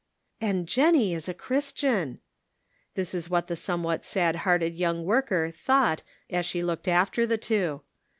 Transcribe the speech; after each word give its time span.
"And 0.41 0.65
Jennie 0.67 1.13
is 1.13 1.29
a 1.29 1.33
Christian!" 1.35 2.21
This 2.95 3.13
is 3.13 3.29
what 3.29 3.45
the 3.45 3.55
somewhat 3.55 4.03
sad 4.03 4.37
hearted 4.37 4.73
young 4.73 5.05
worker 5.05 5.51
thought 5.51 6.01
as 6.27 6.43
she 6.43 6.63
looked 6.63 6.87
after 6.87 7.27
the 7.27 7.37
two. 7.37 7.83